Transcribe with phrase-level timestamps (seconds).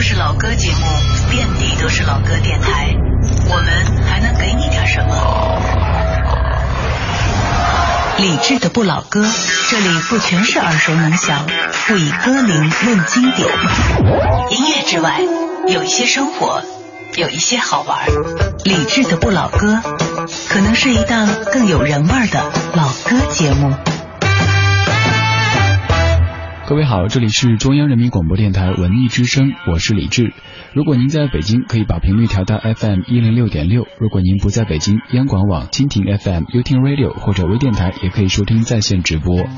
[0.00, 0.86] 都是老歌节目，
[1.28, 2.96] 遍地都是老歌电台，
[3.50, 3.66] 我们
[4.08, 5.60] 还能给你点什么？
[8.16, 9.26] 理智的不老歌，
[9.68, 11.44] 这里不全是耳熟能详，
[11.86, 13.46] 不以歌龄论经典。
[14.48, 15.20] 音乐之外，
[15.68, 16.62] 有一些生活，
[17.16, 18.06] 有一些好玩。
[18.64, 19.82] 理智的不老歌，
[20.48, 22.42] 可能是一档更有人味的
[22.72, 23.74] 老歌节目。
[26.70, 30.32] 各位好，这里是中央人民广播电台文艺之声，我是李志。
[30.72, 39.48] 如果您在北京，可以把频率调到 FM 一零六点六；如果您不在北京，央广网、蜻蜓 FM、优听 Radio 或者微电台也可以收听在线直播。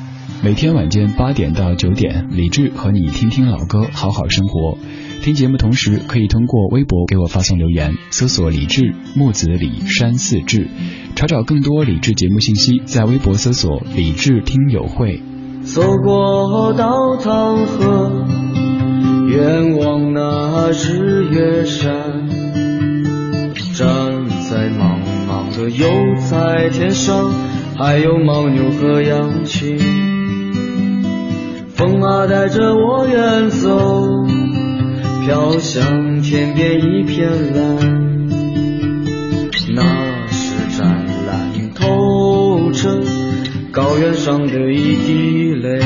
[0.42, 4.78] 每天晚间八点到九点，李志和你听听老歌，好好生活。
[5.20, 10.66] 听节目同时，可以通过微博给我发送留言，搜索李志木子李山四志，
[11.14, 15.20] 查找更多李志节目信息，在微博搜索李志听友会。
[15.64, 18.26] 走过稻塘河，
[19.28, 21.94] 远望那日月山，
[23.74, 23.86] 站
[24.50, 27.30] 在茫茫的油菜田上，
[27.78, 29.78] 还有牦牛和羊群。
[31.74, 34.10] 风啊带着我远走，
[35.24, 37.78] 飘向天边一片蓝，
[39.74, 39.82] 那
[40.28, 43.00] 是湛蓝透彻。
[43.72, 45.80] 高原上的一滴泪，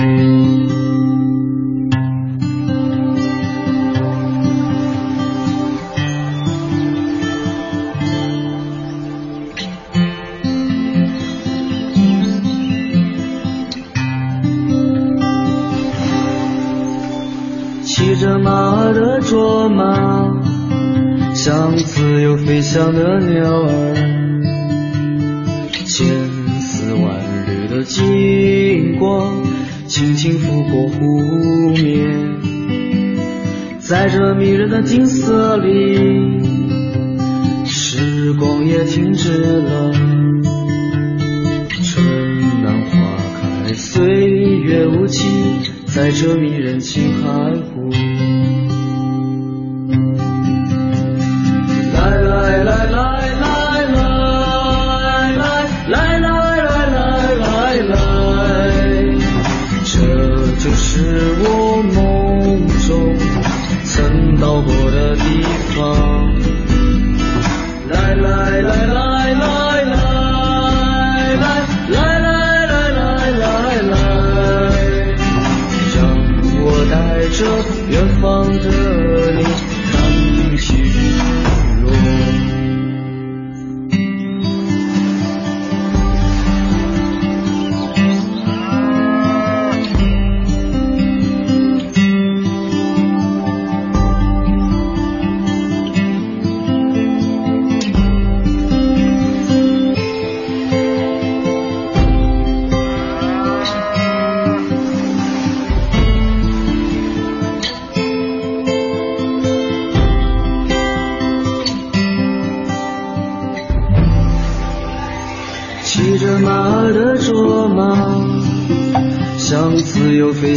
[17.84, 20.42] 骑着马的卓玛，
[21.34, 24.16] 像自由飞翔的鸟儿，
[27.97, 29.42] 星光
[29.86, 32.36] 轻轻拂过湖面，
[33.78, 36.44] 在这迷人的景色里，
[37.64, 39.92] 时光也停止了。
[41.83, 42.05] 春
[42.61, 43.17] 暖花
[43.64, 45.33] 开，岁月无情，
[45.86, 47.51] 在这迷人青海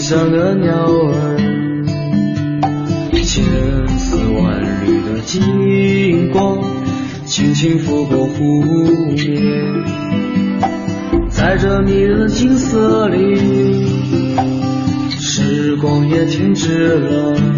[0.09, 1.37] 上的鸟儿，
[3.13, 3.45] 千
[3.89, 6.57] 丝万缕的金光，
[7.27, 8.63] 轻轻拂过湖
[9.11, 9.71] 面，
[11.29, 13.35] 在这迷人的景色里，
[15.19, 17.48] 时光也停止了。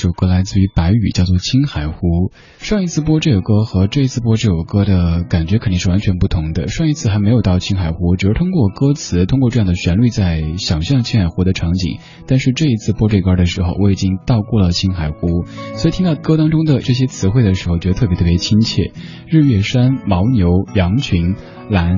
[0.00, 1.98] 这首歌来自于白宇，叫做《青海湖》。
[2.60, 6.66] 上一次播这首歌和这一次播这首歌的感觉肯定是完全不同的。
[6.66, 11.98] 上一次还没有到青海湖，只是通过歌词、通过这样的旋律在想象青海湖的场景。
[12.26, 15.44] 但是这一次播这歌的时候，我已经到过了青海湖，
[15.74, 18.92] 所以听到歌当中的这些词汇的时候，觉得特别特别亲切。
[19.28, 21.36] 日月山、牦牛、羊群。
[21.70, 21.94] 蓝，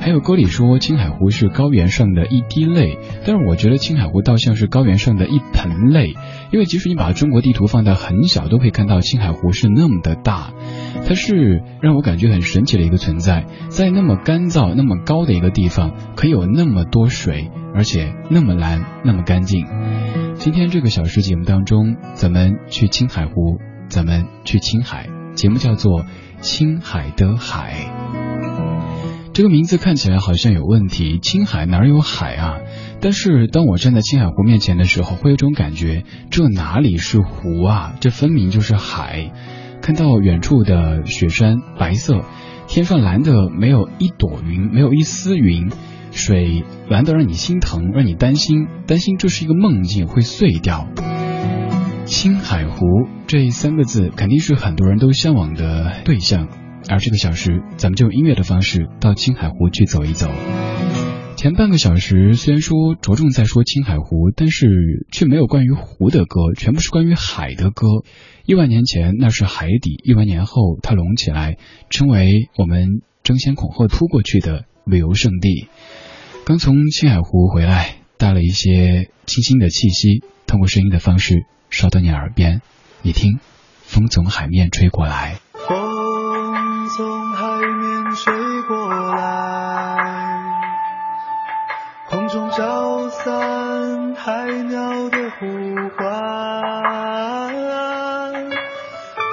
[0.00, 6.12] 还有歌里说青海湖是高原上的一滴泪，但是我觉得青海湖倒像是高原上的一盆泪，
[6.52, 10.52] 因为即使你把中国地图放大很小，都可以看到青海湖是那么的大，
[11.06, 19.66] 它是让我感觉很神奇的一个存在，在那么干燥、那么高的一个地方，可以有那么多水，而且那么蓝、那么干净。
[20.34, 23.58] 今天这个小时节目当中，咱们去青海湖，
[23.88, 26.02] 咱们去青海，节目叫做
[26.40, 27.74] 《青海的海》。
[29.32, 32.58] 这个名字看起来好像有问题，青海哪有海啊？
[33.00, 37.94] 但是当我站在青海湖面前的时候，会有种感觉，这哪里是湖啊？
[38.00, 39.32] 这分明就是海。
[39.82, 42.22] 看到远处的雪山白色，
[42.66, 45.70] 天上蓝的没有一朵云，没有一丝云，
[46.10, 50.88] 水蓝的让你心疼，让你担心，担心这是一个梦境会碎掉。
[52.06, 52.86] 青海湖
[53.26, 56.48] 这三个字肯定是很多人都向往的对象。
[56.88, 60.30] 而这个小时，咱们就用音乐的方式到青海湖去走一走。
[61.44, 67.86] 前半个小时虽然说着重在说青海湖，但是却没有关于湖的歌，全部是关于海的歌。
[68.46, 71.58] 亿万年前那是海底，亿万年后它隆起来，
[71.90, 75.68] 成为我们争先恐后扑过去的旅游胜地。
[76.46, 82.62] 刚从青海湖回来，带了一些清新的气息，通过声音的方式捎到你耳边。
[83.02, 83.38] 你听，
[83.82, 85.40] 风从海面吹过来。
[85.52, 88.32] 风从海面吹
[92.34, 95.46] 中飘散海鸟的呼
[95.96, 96.02] 唤。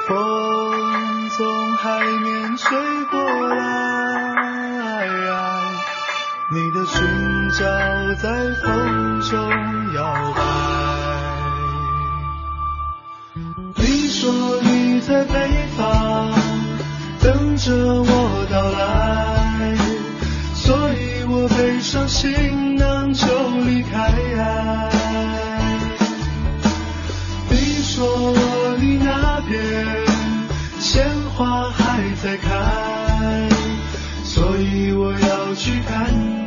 [0.08, 0.14] 风
[1.36, 2.78] 从海面吹
[3.10, 3.20] 过
[3.56, 3.58] 来，
[6.54, 7.02] 你的裙
[7.50, 7.66] 角
[8.22, 8.30] 在
[8.62, 9.34] 风中
[9.96, 10.00] 摇
[10.36, 10.40] 摆。
[13.78, 14.32] 你说
[14.62, 15.34] 你在北
[15.76, 16.30] 方。
[17.24, 18.21] 等着我
[21.92, 23.28] 背上行囊就
[23.66, 24.14] 离开。
[27.50, 28.34] 你说
[28.80, 29.86] 你那边
[30.80, 31.06] 鲜
[31.36, 33.50] 花还在开，
[34.24, 36.41] 所以我要去看。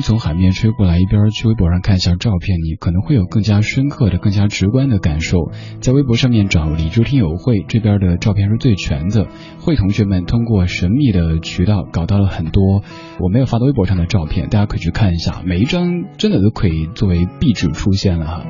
[0.00, 5.50] 从海面吹过来》，一边去微博上看一下照片，你可能会有更加深刻的、更加直观的感受。
[5.80, 9.28] 在微博上面找“李智听友会”这边的照片是最全的。
[9.60, 12.82] 会同学们通过神秘的渠道搞到了很多
[13.18, 18.44] 我没有发到微博上的照片，大家可以去看一下，每一张真的都可以作为壁纸出现了哈。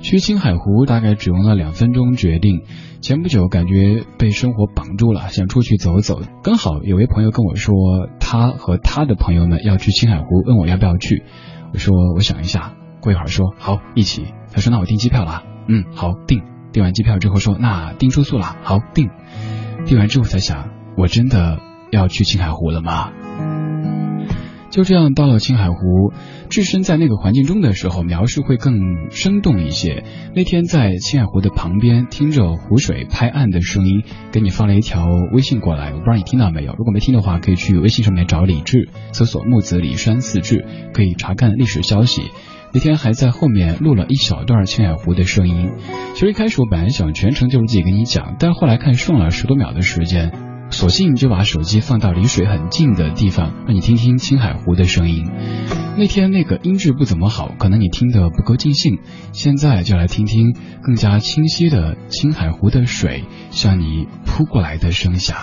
[0.00, 2.62] 去青海湖大概只用了两分钟决定。
[3.02, 6.22] 前不久感觉被生活绑住了，想出去走走。
[6.44, 7.74] 刚好有位朋友跟我说，
[8.20, 11.24] 他和他的朋友们要去青海湖，问我要不要去。
[11.74, 14.26] 我说我想一下，过一会儿说好一起。
[14.52, 16.44] 他说那我订机票了，嗯好订。
[16.72, 19.10] 订完机票之后说那订住宿了，好订。
[19.84, 21.58] 订完之后才想，我真的
[21.90, 23.10] 要去青海湖了吗？
[24.72, 26.14] 就这样到了青海湖，
[26.48, 30.02] 置身在那个环境中的时候，描述会更生动一些。
[30.34, 34.02] 那天在青海湖的旁边，听着湖水拍岸的声音，
[34.32, 36.74] 给你发了一条微信过来，我不知道你听到没有。
[36.78, 40.64] 如果没听的话，可以去微信上面找李志，搜索木子李山四志，
[40.94, 42.30] 可以查看历史消息。
[42.72, 45.72] 那天还在后面录了一小段青海湖的声音。
[46.14, 50.51] 其实一开始我本来想全程就是自己跟你讲，但后来看剩了十多秒的时间。
[50.72, 55.30] 索性就把手机放到离水很近的地方，让你听听青海湖的声音。
[55.96, 58.98] 那天那个音质不怎么好，可能你听得不够尽兴。
[59.32, 65.36] 现在就来听听更加清晰的青海湖的水向你扑过来的声响。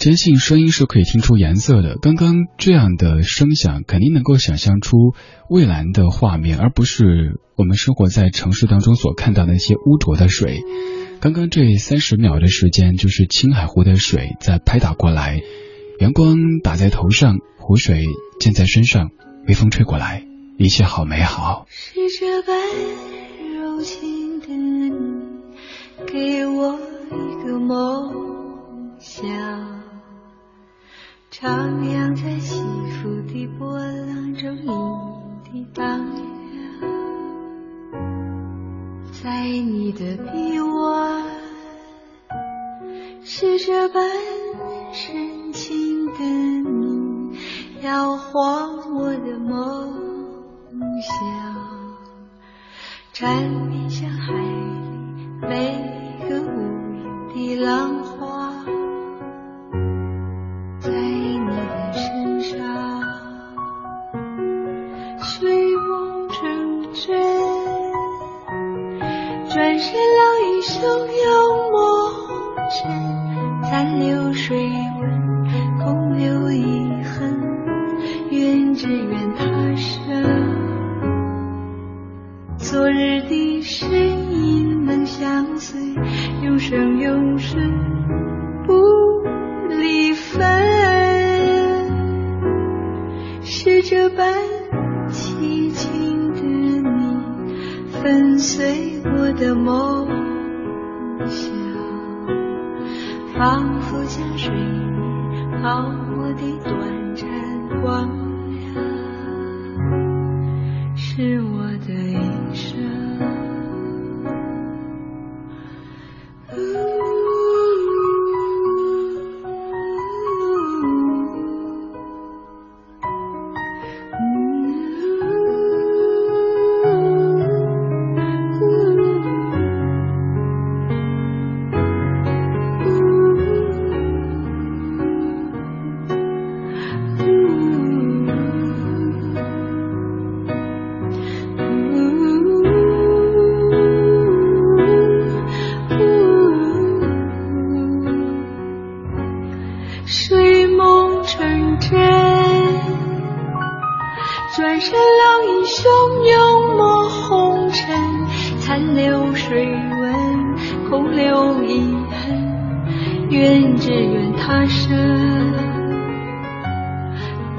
[0.00, 1.98] 坚信声音是可以听出颜色的。
[2.00, 4.96] 刚刚这样的声响，肯定能够想象出
[5.50, 10.62] 蔚蓝的画面，而不是我们生活在城市当中所看到的那些污浊的水。
[11.20, 15.42] 刚刚这三十秒的时间，就是青海湖的水在拍打过来，
[15.98, 18.06] 阳光打在头上，湖水
[18.40, 19.10] 溅在身上，
[19.48, 20.24] 微风吹过来，
[20.56, 21.66] 一切好美好。
[21.68, 22.56] 是这般
[23.54, 24.92] 柔情的你，
[26.10, 26.80] 给我
[27.10, 28.14] 一个梦
[28.98, 29.79] 想。
[31.42, 31.48] 徜
[31.80, 32.60] 徉在起
[33.00, 34.54] 伏的波浪中，
[35.50, 36.04] 你的荡
[36.82, 37.96] 漾，
[39.22, 41.24] 在你的臂弯，
[43.24, 44.06] 是这般
[44.92, 47.38] 深情的你，
[47.84, 49.94] 摇晃我的梦
[51.00, 51.16] 想，
[53.14, 54.44] 缠绵像海里
[55.40, 55.72] 每
[56.28, 56.50] 个无
[57.32, 58.49] 垠的浪花。
[69.90, 70.78] 天浪已汹
[71.20, 71.74] 涌，梦
[72.70, 72.78] 沉
[73.68, 74.89] 残流水。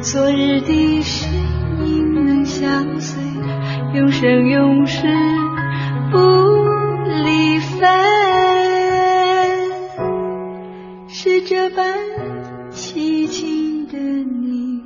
[0.02, 1.32] 昨日的身
[1.86, 3.22] 影能相随，
[3.94, 5.08] 永生永世
[6.12, 6.18] 不
[7.24, 7.88] 离分，
[11.08, 11.94] 是这般
[12.72, 14.82] 凄清的你，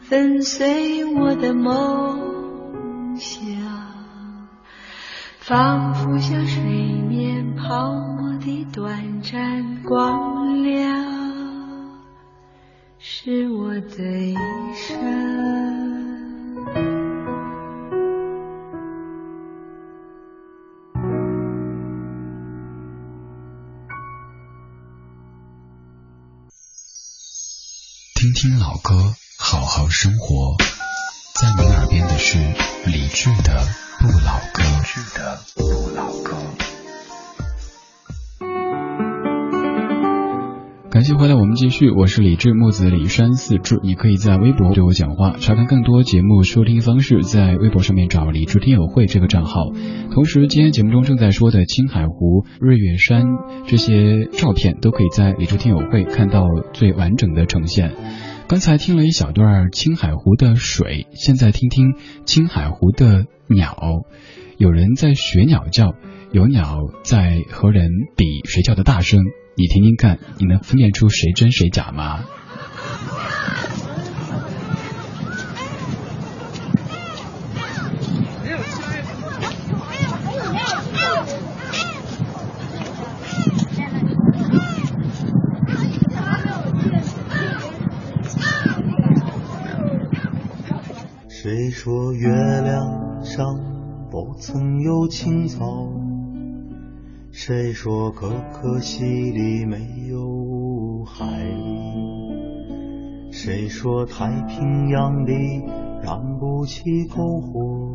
[0.00, 3.40] 粉碎我的梦想，
[5.38, 6.62] 仿佛像水
[7.08, 11.09] 面泡沫的短暂光亮。
[13.02, 14.34] 是我的一
[14.74, 15.00] 生。
[28.14, 30.56] 听听老歌，好好生活。
[31.40, 32.36] 在您耳边的是
[32.84, 33.66] 理智的
[33.98, 34.62] 不老歌。
[40.90, 41.88] 感谢回来，我们继续。
[41.88, 43.78] 我是李志，木子李山四志。
[43.80, 49.60] 你可以在微博对我讲话，查看更多节目收听方式，在微博上面找“李志听友会”这个账号。
[50.12, 53.22] 同时，今天节目中正在说的青海湖、日月山
[53.68, 57.92] 这些照片，都可以在李志听友会看到最完整的呈现。
[58.48, 61.94] 刚才听了一小段青海湖的水，现在听听
[62.24, 64.02] 青海湖的鸟。
[64.58, 65.94] 有人在学鸟叫，
[66.32, 69.20] 有鸟在和人比谁叫的大声。
[69.60, 72.24] 你听听看，你能分辨出谁真谁假吗？
[91.28, 93.44] 谁说月亮上
[94.10, 95.89] 不曾有青草？
[97.42, 99.78] 谁说可可西里没
[100.10, 101.24] 有海？
[103.32, 105.32] 谁说太平洋里
[106.02, 107.94] 燃不起篝火？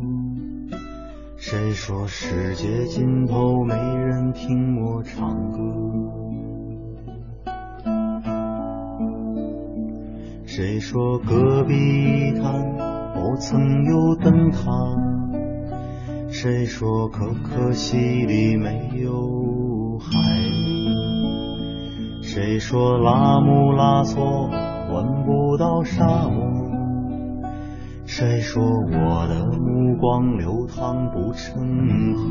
[1.36, 5.60] 谁说世界尽头没人听我唱歌？
[10.44, 12.74] 谁说戈壁滩
[13.14, 15.15] 不曾有灯塔？
[16.38, 20.10] 谁说可可西里没有海？
[22.20, 24.46] 谁说拉姆拉措
[24.92, 26.44] 闻不到沙漠？
[28.04, 32.28] 谁说我的目光流淌不成河？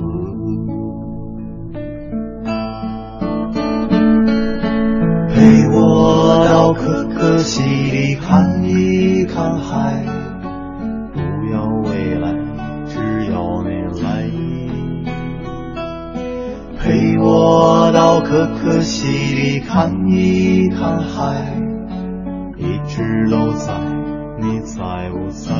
[5.33, 10.14] 陪我到可可西里看一看海。
[17.47, 19.05] 我到可可西
[19.35, 21.55] 里看一看海，
[22.57, 23.71] 一直都在，
[24.41, 25.53] 你在不在？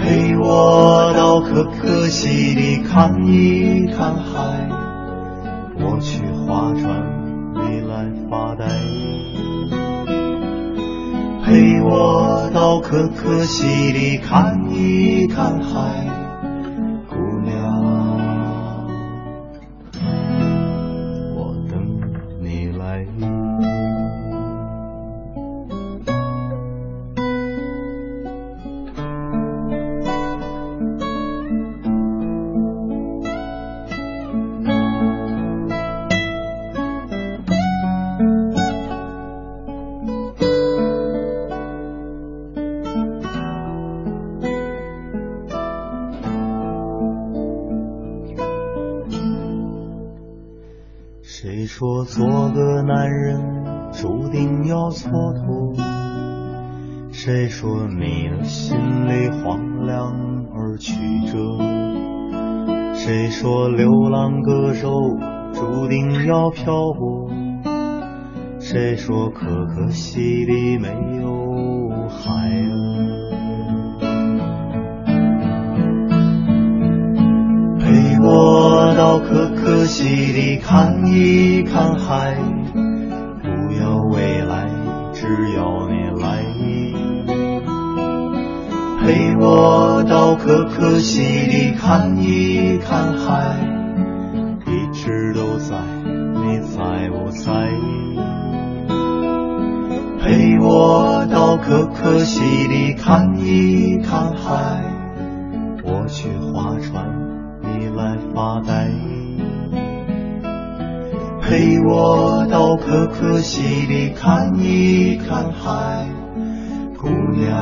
[0.00, 4.68] 陪我到可可西里看一看海，
[5.78, 7.00] 我去划船，
[7.54, 8.66] 你来发呆。
[11.44, 16.23] 陪我到可可西里看一看海。
[52.54, 55.74] 个男人注定要蹉跎，
[57.10, 60.94] 谁说你的心里荒凉而曲
[61.26, 61.58] 折？
[62.94, 64.88] 谁说流浪歌手
[65.52, 67.28] 注定要漂泊？
[68.60, 71.13] 谁说可可西里没
[80.34, 82.34] 里看一看海，
[82.74, 84.68] 不要未来，
[85.12, 86.42] 只要你来。
[89.00, 93.56] 陪我到可可西里看一看海，
[94.66, 97.70] 一直都在，你在不在？
[100.20, 104.82] 陪我到可可西里看一看海，
[105.84, 107.08] 我去划船，
[107.62, 108.90] 你来发呆。
[111.56, 116.04] 陪我到可可西里看一看海，
[116.98, 117.54] 姑娘，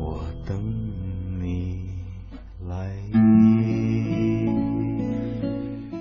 [0.00, 0.58] 我等
[1.40, 1.84] 你
[2.68, 2.90] 来。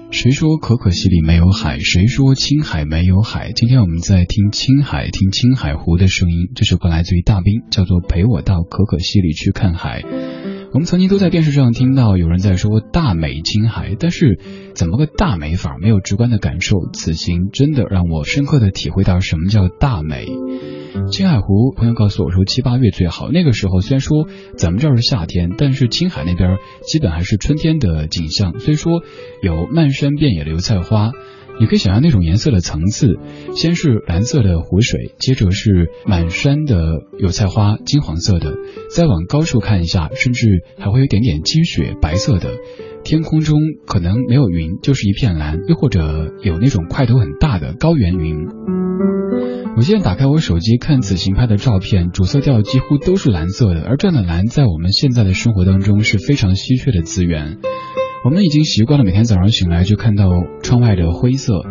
[0.10, 1.78] 谁说可可西里没有海？
[1.78, 3.52] 谁说青海没有海？
[3.52, 6.50] 今天我们在听青海，听青海湖的声音。
[6.56, 10.02] 这首歌来自于大兵，叫做《陪我到可可西里去看海》。
[10.76, 14.38] 我们曾经都在电视上听到有人在说大美青海，但是
[14.74, 15.78] 怎么个大美法？
[15.80, 16.90] 没有直观的感受。
[16.92, 20.28] 此行真的让我深刻的体会到什么叫大美。
[21.14, 23.30] 青海湖，朋友告诉我说七八月最好。
[23.30, 28.60] 那个时候虽然说咱们这儿是夏天，但是青海那边基本还是春天的景象。
[28.60, 29.02] 虽说
[29.42, 31.12] 有漫山遍野的油菜花，
[31.60, 33.18] 你可以想象那种颜色的层次：
[33.56, 38.52] 先是蓝色的湖水，接着是满山的油菜花，金黄色的；
[38.94, 42.50] 再往高处看一下，甚至还会有点点积雪，白色的。
[43.04, 48.48] 天空中可能没有云，就是一片蓝，又或者有那种块头很大的高原云。
[49.78, 57.58] 我现在打开我手机看此行拍的照片，主色调几乎都是蓝色的，而这样的蓝在我们现在的生活当中是非常稀缺的资源。
[58.24, 60.30] 我们已经习惯了每天早上醒来就看到
[60.64, 61.62] 窗外的灰色，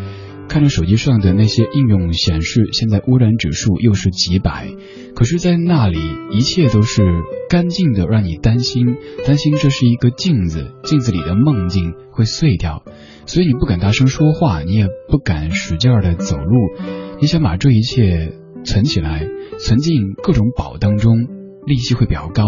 [0.49, 4.69] 看着手机上的那些应用显示现在污染指数又是几百，
[5.17, 5.99] 可是，在那里
[6.31, 7.03] 一切都是
[7.49, 12.85] 干净的，让你担心，担心这是一个镜子，镜子里的梦境会碎掉，
[13.27, 16.55] 所以你不敢大声说话，你也不敢使劲的走路。
[17.21, 18.33] 你想把这一切
[18.65, 19.27] 存起来，
[19.59, 21.17] 存进各种宝当中，
[21.67, 22.45] 利息会比较高，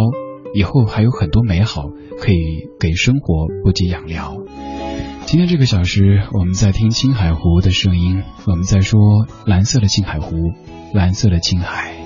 [0.54, 4.36] 以后还有很多美好可以给生活补给养料。
[5.26, 9.00] 今天这个小时，我们在听青海湖的声音，我们在说
[9.44, 10.36] 蓝色的青海湖，
[10.94, 12.05] 蓝色的青海。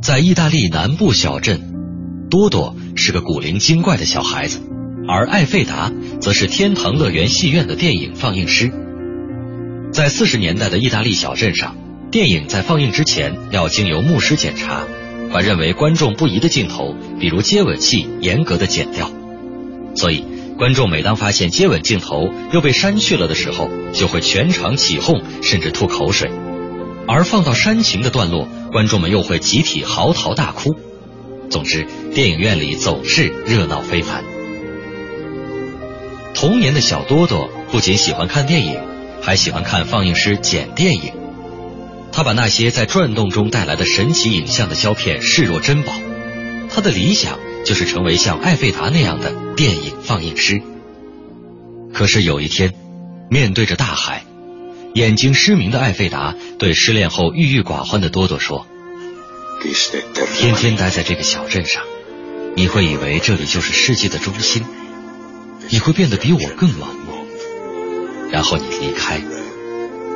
[0.00, 1.60] 在意大利南部小镇，
[2.30, 4.62] 多多是个古灵精怪的小孩子，
[5.06, 8.72] 而艾费达则是天堂乐园戏院的电影放映师。
[9.92, 11.76] 在四十年代的意大利小镇上，
[12.10, 14.84] 电影在放映之前要经由牧师检查，
[15.32, 19.10] 把认为观众不宜的镜头，比如接吻戏，严格的剪掉。
[19.94, 20.24] 所以，
[20.56, 26.30] 观众每当发现接吻镜头又被删去了的时候，就会全场起哄，甚至吐口水。
[27.06, 30.74] 而放到煽情的段落，观众们又会集体嚎啕大哭。
[31.50, 34.24] 总之，电影院里总是热闹非凡。
[36.34, 38.78] 童年的小多多不仅喜欢看电影，
[39.20, 41.12] 还喜欢看放映师剪电影。
[42.12, 45.92] 他把那些在转动中带来的神奇影像的胶片视若珍宝。
[46.70, 50.60] 他的理想就是成为像艾费达那样的电影放映师。
[51.94, 52.74] 可是有一天，
[53.30, 54.24] 面对着大海，
[54.94, 58.66] 眼睛失明的艾费达对失恋后郁郁寡欢的多多说
[60.36, 61.82] ：“天天待在这个小镇上，
[62.54, 64.64] 你会以为这里就是世界的中心，
[65.70, 67.26] 你会变得比我更冷漠。
[68.30, 69.20] 然后你离开，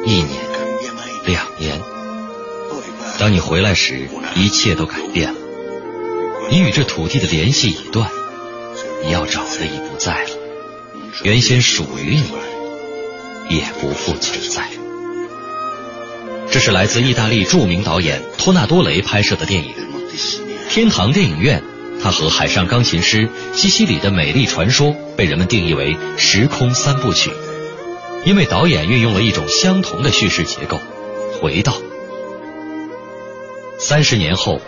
[0.05, 0.29] 一年、
[1.25, 1.81] 两年，
[3.19, 5.39] 当你回来时，一切都改变了。
[6.51, 8.11] 你与这土地的联系已断，
[9.05, 10.31] 你要找的已不在了，
[11.23, 14.69] 原先属于你，也不复存在。”
[16.51, 19.71] 这是来自意大利著名导演托纳多雷拍摄的电影
[20.69, 21.61] 《天堂电影院》。
[22.03, 27.31] 它和海上钢琴师西西里的美丽传说被人们定义为时空三部曲，
[28.25, 30.81] 因为导演运用了一种相同的叙事结构——
[31.43, 31.73] 回到。
[33.77, 34.61] 三十年后，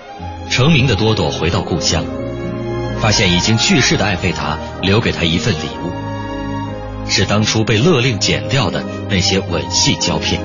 [0.51, 2.05] 成名的多多回到故乡，
[3.01, 10.43] 发现已经去世的艾费达留给他一份礼物，是当初被勒令剪掉的那些吻戏胶片。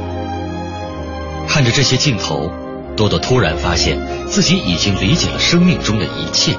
[1.48, 2.54] 看着这些镜头，
[2.96, 6.56] 多多突然发现自己已经理解了生命中的一切。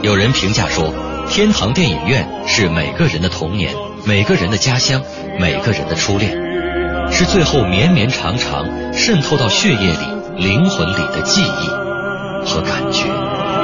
[0.00, 0.94] 有人评价说，
[1.28, 3.74] 天堂电影院是每个人的童年，
[4.06, 5.02] 每个人的家乡，
[5.38, 6.34] 每个人的初恋，
[7.10, 13.55] 是最后绵绵长长渗透到血液里、灵魂里的记忆和感觉。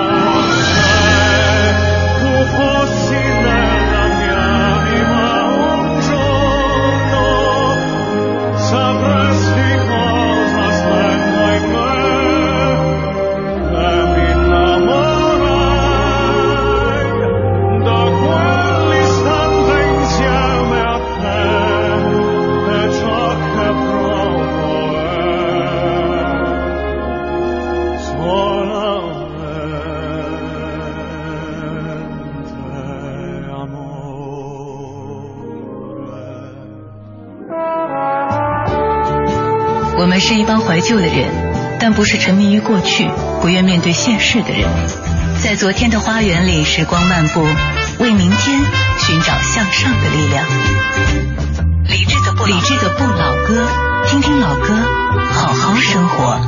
[40.18, 41.28] 是一帮怀旧的人，
[41.80, 43.08] 但不是沉迷于过去、
[43.40, 44.68] 不愿面对现实的人。
[45.42, 47.40] 在昨天的花园里，时光漫步，
[47.98, 48.60] 为明天
[48.98, 50.46] 寻找向上的力量。
[51.88, 53.66] 理智的不理智的不老歌，
[54.06, 54.74] 听听老歌，
[55.32, 56.38] 好好生活。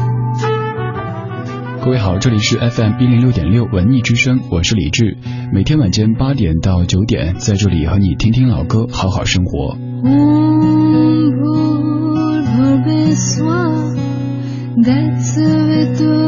[1.84, 5.18] 各位好，这里是 FM 一零六点六文艺之声，我是李志。
[5.52, 9.76] 每天晚间八点到九点，在这里和你听听老歌，好好生活。
[14.84, 16.23] That's a little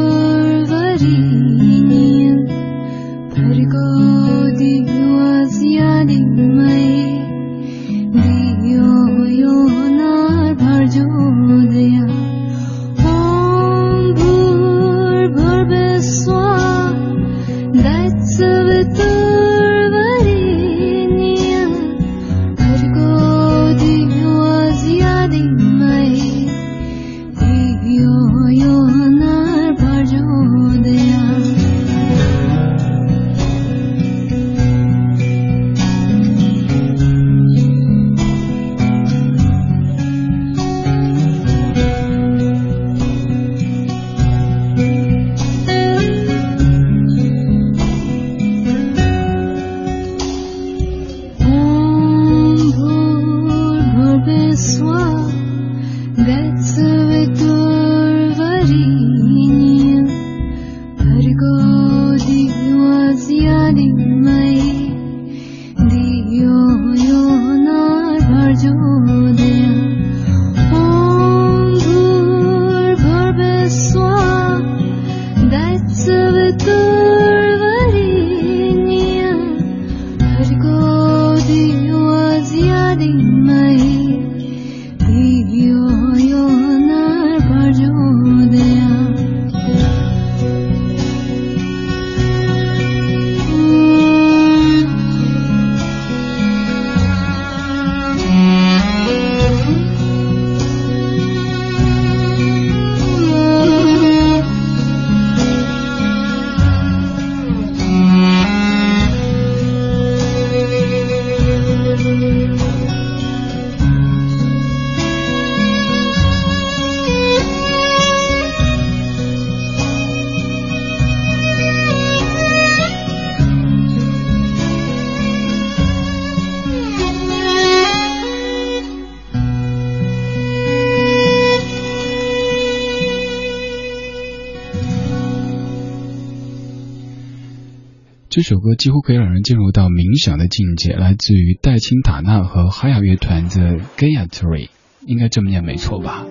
[138.75, 144.69] 几乎可以让人进入到冥想的境界，来自于戴青塔纳和哈雅乐团的 Gayatri，
[145.05, 146.25] 应该这么念没错吧？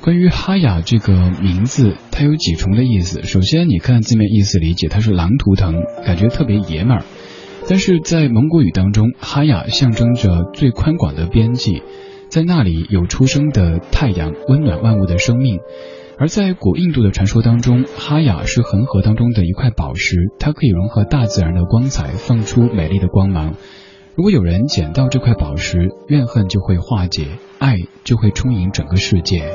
[0.00, 3.22] 关于哈雅这个名字，它有几重的意思。
[3.22, 7.04] 首先，你看字面意思理解，它是狼图腾，感觉特别爷们儿。
[7.66, 11.82] 但是在蒙古语当中，哈雅象征着最宽广的边际，
[12.28, 15.60] 在那里有出生的太阳，温暖万物的生命。
[16.16, 23.54] 而在古印度的传说当中，哈雅是恒河当中的一块宝石，它可以融合大自然的光彩，放出美丽的光芒。
[24.14, 27.26] 如果有人捡到这块宝石，怨恨就会化解，
[27.58, 29.50] 爱就会充盈整个世界。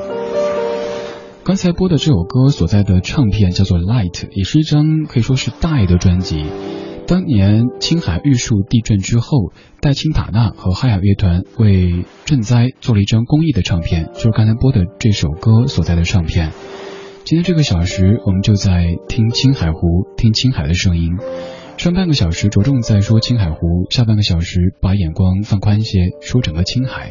[1.44, 6.44] 刚才播的这首歌所在的唱片叫做《Light》，也是一张可以说是大爱的专辑。
[7.10, 16.52] 当年青海玉树地震之后，戴青塔纳和哈雅乐团为赈灾做了一张公益的唱片，就是刚才播的这首歌所在的唱片。
[17.24, 19.80] 今天这个小时，我们就在听青海湖，
[20.16, 21.16] 听青海的声音。
[21.78, 23.58] 上半个小时着重在说青海湖，
[23.90, 27.10] 下半个小时把眼光放宽一些，说整个青海。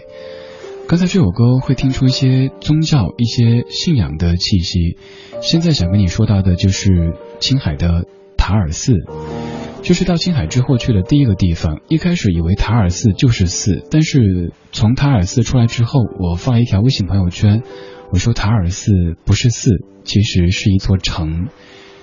[0.87, 4.97] 刚才这首歌会听出一些宗教、一些信仰的气息。
[5.41, 8.05] 现在想跟你说到的就是青海的
[8.37, 8.93] 塔尔寺。
[9.81, 11.79] 就是到青海之后去的第一个地方。
[11.87, 17.63] 一开始以为塔尔寺就是寺，但是从塔尔寺出来之后，我发了一条微信朋友圈，
[18.11, 18.91] 我说塔尔寺
[19.25, 19.71] 不是寺，
[20.03, 21.47] 其实是一座城。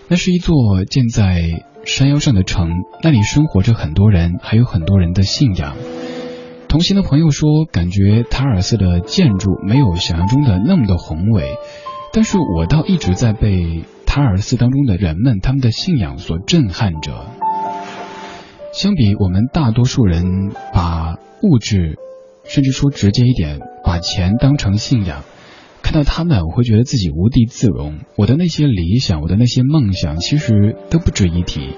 [0.08, 2.70] 那是一座建在山腰上的城，
[3.02, 5.76] 那里生活着很多人，还有很多人的信仰。
[6.68, 11.56] 同行的朋友说，感觉塔尔寺的建筑没有想象中的那么的宏伟，
[12.12, 17.26] 但是我倒一直在被塔尔寺当中的人们他们的信仰所震撼着。
[18.76, 21.96] 相比我们大多数人把物质，
[22.44, 25.24] 甚至说直接一点，把钱当成信仰，
[25.82, 28.00] 看到他们，我会觉得自己无地自容。
[28.18, 31.74] 我的那些理想，我的那些梦想，其实都不值一提。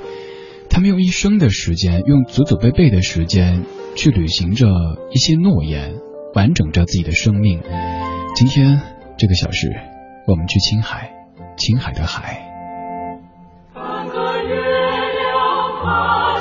[0.68, 3.62] 他们用一生的时间，用祖祖辈辈的时间，
[3.94, 4.66] 去履行着
[5.12, 5.94] 一些诺言，
[6.34, 7.62] 完整着自己的生命。
[8.34, 8.80] 今天
[9.16, 9.68] 这个小时，
[10.26, 11.12] 我们去青海，
[11.56, 12.44] 青海的海。
[13.76, 13.80] 一
[15.86, 16.37] 啦啦。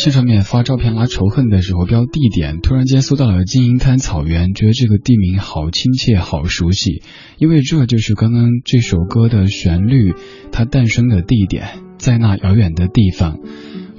[0.00, 7.02] 微信上面发照片拉仇恨的时候标地点，突然间搜到了金银滩草原，觉得这个地名好亲切，好熟悉，
[7.36, 10.14] 因为这就是刚刚这首歌的旋律，
[10.52, 13.40] 它诞生的地点在那遥远的地方。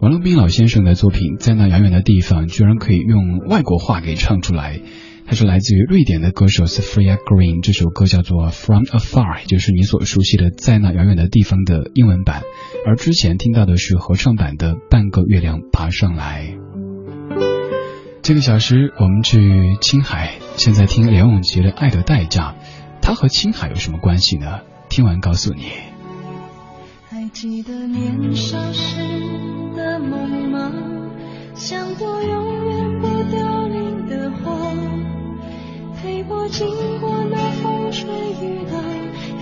[0.01, 4.79] 王洛宾老先生的作品在那遥远的地方，居然可以用外国话给唱出来。
[5.25, 12.41] 它是来自于瑞典的歌手 Sofia Green，这首歌叫做 From Afar，就是你所熟悉的在那遥远的地方的英文版。
[12.85, 16.53] 而之前听到的是合唱版的半个月亮爬上来。
[18.21, 22.51] 这个小时我们去青海，现在听梁咏琪的《爱的代价》，
[23.01, 24.59] 它和青海有什么关系呢？
[24.89, 25.63] 听完告诉你。
[27.09, 28.97] 还记得年少时
[29.75, 30.71] 的梦吗？
[31.55, 32.60] 像朵永
[36.51, 36.67] 经
[36.99, 38.09] 过那风吹
[38.41, 38.77] 雨打，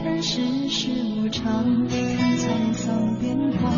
[0.03, 3.73] 看世事无常，看沧桑变化。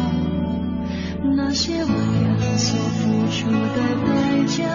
[1.24, 4.10] 那些为爱所付出的代
[4.48, 4.68] 价，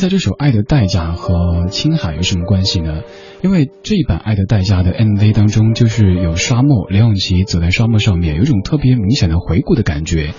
[0.00, 3.02] 在这首《爱的代价》和青海有什么关系呢？
[3.42, 10.32] 因为这一版《爱的代价》的 MV 当中，就是有沙漠，梁咏琪走在沙漠上面，有一种特别明显的回顾的感觉。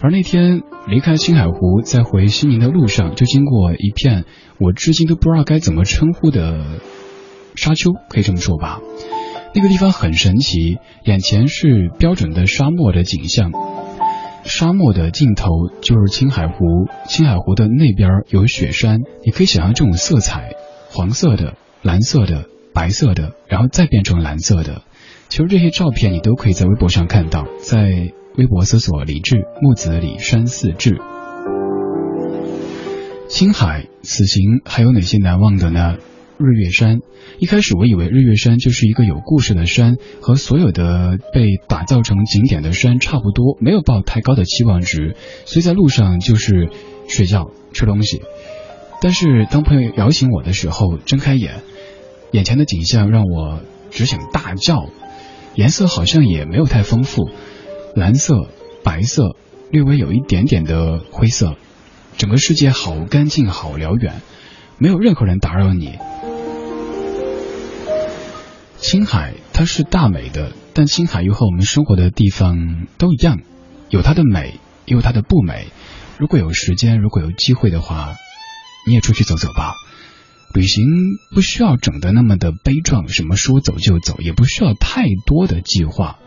[0.00, 4.24] 而那天离开青海湖，在回西宁的路上，就经过一片
[4.60, 6.64] 我至今都不知道该怎么称呼的
[7.56, 8.78] 沙丘，可以这么说吧。
[9.52, 13.50] 那个地方很神奇，眼前是标准的沙漠的景象。
[14.44, 16.54] 沙漠的尽头就是青海湖，
[17.06, 20.50] 青海湖的那边有雪山，你可以想象这种色彩，
[20.90, 24.82] 黄色的、蓝色的、白色的，然后再变成蓝色的。
[25.28, 30.98] 其实这些照片你都可以在微博上看到，在微博搜索“李志木子李山寺志”。
[33.28, 35.96] 青海此行还有哪些难忘的呢？
[36.38, 37.00] 日月山，
[37.40, 45.16] 一开始我以为日月山就是一个有故事的山，和所有的被打造成景点的山差不多，没有抱太高的期望值，
[45.46, 46.70] 所以在路上就是
[47.08, 48.22] 睡觉、吃东西。
[49.02, 51.62] 但是当朋友摇醒我的时候，睁开眼，
[52.30, 53.60] 眼前的景象让我
[53.90, 54.86] 只想大叫。
[55.56, 57.30] 颜色好像也没有太丰富，
[57.96, 58.48] 蓝色、
[58.84, 59.34] 白色，
[59.72, 61.56] 略微有一点点的灰色。
[62.16, 64.20] 整个世界好干净，好辽远，
[64.78, 65.98] 没有任何人打扰你。
[68.80, 73.40] 青海它是大美的，但青海又和我们生活的地方都一样，
[73.90, 75.66] 有它的美，也有它的不美。
[76.16, 78.14] 如果有时间，如果有机会的话，
[78.86, 79.74] 你也出去走走吧。
[80.54, 80.86] 旅行
[81.34, 86.18] 不需要整的那么的悲壮，什么说走就走，也不需要太多的计划。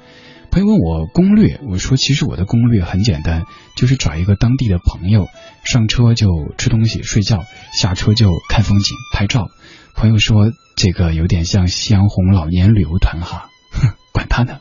[0.52, 3.46] 朋友问我攻略，我说其实我的攻略很简单，
[3.78, 5.30] 就是找一个当地的朋友，
[5.64, 6.28] 上车就
[6.58, 9.50] 吃东西睡觉，下车就看风景拍照。
[9.96, 14.60] 朋友说这个有点像夕阳红老年旅游团哈，哼， 管他呢，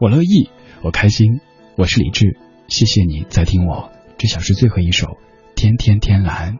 [0.00, 0.50] 我乐意，
[0.82, 1.40] 我开心，
[1.76, 5.06] 我是李志，谢谢你在听我，这小时最后一首
[5.54, 6.54] 《天天天蓝》。